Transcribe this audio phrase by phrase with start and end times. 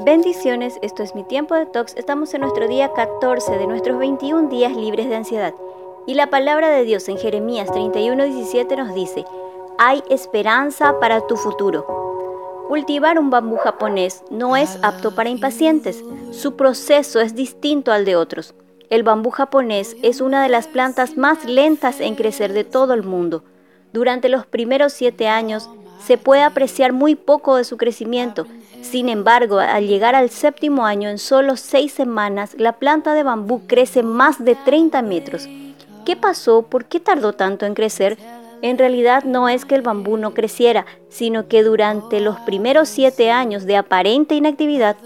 [0.00, 1.96] Bendiciones, esto es mi tiempo de tox.
[1.96, 5.54] Estamos en nuestro día 14 de nuestros 21 días libres de ansiedad.
[6.06, 9.24] Y la palabra de Dios en Jeremías 31:17 nos dice,
[9.76, 11.84] hay esperanza para tu futuro.
[12.68, 16.04] Cultivar un bambú japonés no es apto para impacientes.
[16.30, 18.54] Su proceso es distinto al de otros.
[18.90, 23.02] El bambú japonés es una de las plantas más lentas en crecer de todo el
[23.02, 23.42] mundo.
[23.92, 25.68] Durante los primeros siete años
[26.04, 28.46] se puede apreciar muy poco de su crecimiento
[28.82, 33.66] sin embargo, al llegar al séptimo año, en solo seis semanas, la planta de bambú
[33.66, 35.48] crece más de 30 metros.
[36.04, 36.62] ¿Qué pasó?
[36.62, 38.16] ¿Por qué tardó tanto en crecer?
[38.62, 43.30] En realidad no es que el bambú no creciera, sino que durante los primeros siete
[43.30, 44.96] años de aparente inactividad,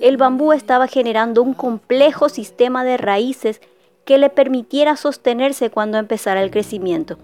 [0.00, 3.60] el bambú estaba generando un complejo sistema de raíces
[4.04, 7.16] que le permitiera sostenerse cuando empezara el crecimiento.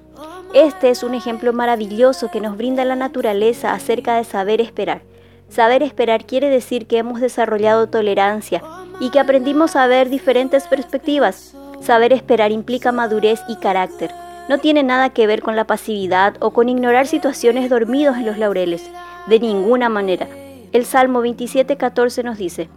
[0.54, 5.02] Este es un ejemplo maravilloso que nos brinda la naturaleza acerca de saber esperar.
[5.48, 8.62] Saber esperar quiere decir que hemos desarrollado tolerancia
[9.00, 11.54] y que aprendimos a ver diferentes perspectivas.
[11.80, 14.10] Saber esperar implica madurez y carácter.
[14.48, 18.38] No tiene nada que ver con la pasividad o con ignorar situaciones dormidos en los
[18.38, 18.88] laureles.
[19.26, 20.28] De ninguna manera.
[20.72, 22.68] El Salmo 27:14 nos dice,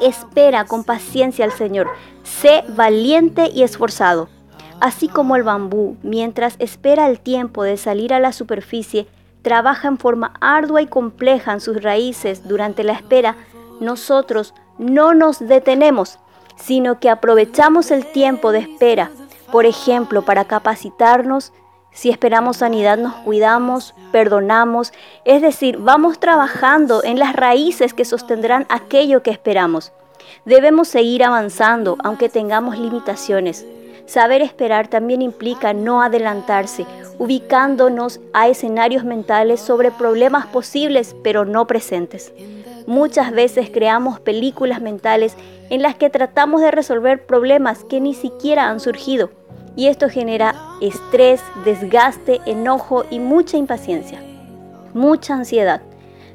[0.00, 1.88] Espera con paciencia al Señor,
[2.22, 4.28] sé valiente y esforzado.
[4.80, 9.06] Así como el bambú, mientras espera el tiempo de salir a la superficie,
[9.42, 13.36] trabaja en forma ardua y compleja en sus raíces durante la espera,
[13.80, 16.18] nosotros no nos detenemos,
[16.56, 19.10] sino que aprovechamos el tiempo de espera,
[19.52, 21.52] por ejemplo, para capacitarnos,
[21.92, 24.92] si esperamos sanidad nos cuidamos, perdonamos,
[25.24, 29.92] es decir, vamos trabajando en las raíces que sostendrán aquello que esperamos.
[30.44, 33.66] Debemos seguir avanzando aunque tengamos limitaciones.
[34.10, 36.84] Saber esperar también implica no adelantarse,
[37.20, 42.32] ubicándonos a escenarios mentales sobre problemas posibles pero no presentes.
[42.88, 45.36] Muchas veces creamos películas mentales
[45.68, 49.30] en las que tratamos de resolver problemas que ni siquiera han surgido
[49.76, 54.20] y esto genera estrés, desgaste, enojo y mucha impaciencia,
[54.92, 55.82] mucha ansiedad.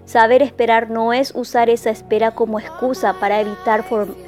[0.06, 3.84] Saber esperar no es usar esa espera como excusa para evitar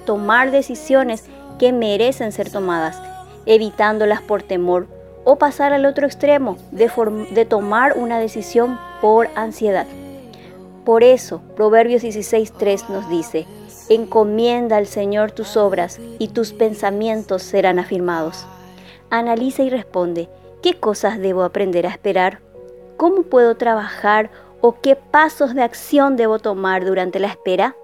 [0.06, 1.24] tomar decisiones
[1.58, 3.02] que merecen ser tomadas
[3.48, 4.88] evitándolas por temor,
[5.24, 6.90] o pasar al otro extremo de,
[7.32, 9.88] de tomar una decisión por ansiedad.
[10.86, 13.46] Por eso, Proverbios 16.3 nos dice,
[13.90, 18.46] encomienda al Señor tus obras y tus pensamientos serán afirmados.
[19.10, 20.30] Analiza y responde,
[20.62, 22.40] ¿qué cosas debo aprender a esperar?
[22.96, 24.32] ¿Cómo puedo trabajar
[24.62, 27.76] o qué pasos de acción debo tomar durante la espera?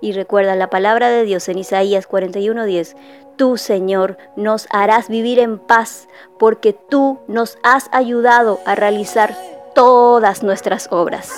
[0.00, 2.96] Y recuerda la palabra de Dios en Isaías 41:10.
[3.36, 9.36] Tú, Señor, nos harás vivir en paz, porque tú nos has ayudado a realizar
[9.74, 11.32] todas nuestras obras.